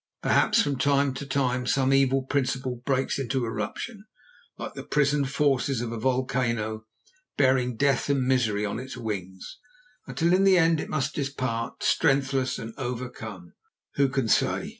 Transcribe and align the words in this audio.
Perhaps 0.23 0.63
from 0.63 0.79
time 0.79 1.13
to 1.13 1.27
time 1.27 1.67
some 1.67 1.93
evil 1.93 2.23
principle 2.23 2.81
breaks 2.87 3.19
into 3.19 3.45
eruption, 3.45 4.05
like 4.57 4.73
the 4.73 4.81
prisoned 4.81 5.29
forces 5.29 5.79
of 5.79 5.91
a 5.91 5.99
volcano, 5.99 6.87
bearing 7.37 7.77
death 7.77 8.09
and 8.09 8.25
misery 8.27 8.65
on 8.65 8.79
its 8.79 8.97
wings, 8.97 9.59
until 10.07 10.33
in 10.33 10.43
the 10.43 10.57
end 10.57 10.79
it 10.79 10.89
must 10.89 11.13
depart 11.13 11.83
strengthless 11.83 12.57
and 12.57 12.73
overcome. 12.79 13.53
Who 13.93 14.09
can 14.09 14.27
say? 14.27 14.69